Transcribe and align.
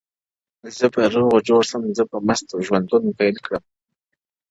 o 0.63 0.67
زه 0.77 0.87
به 0.93 1.01
روغ 1.13 1.33
جوړ 1.47 1.61
سم 1.71 1.83
زه 1.97 2.03
به 2.09 2.17
مست 2.27 2.47
ژوندون 2.65 3.03
راپيل 3.07 3.35
كړمه؛ 3.45 3.65